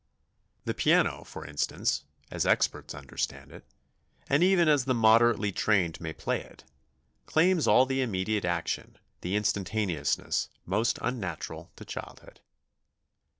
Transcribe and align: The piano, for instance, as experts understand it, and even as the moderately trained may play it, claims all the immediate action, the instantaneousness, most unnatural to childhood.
The 0.65 0.73
piano, 0.73 1.23
for 1.23 1.45
instance, 1.45 2.05
as 2.31 2.43
experts 2.43 2.95
understand 2.95 3.51
it, 3.51 3.63
and 4.27 4.41
even 4.41 4.67
as 4.67 4.85
the 4.85 4.95
moderately 4.95 5.51
trained 5.51 6.01
may 6.01 6.11
play 6.11 6.41
it, 6.41 6.63
claims 7.27 7.67
all 7.67 7.85
the 7.85 8.01
immediate 8.01 8.43
action, 8.43 8.97
the 9.19 9.35
instantaneousness, 9.35 10.49
most 10.65 10.97
unnatural 11.03 11.71
to 11.75 11.85
childhood. 11.85 12.39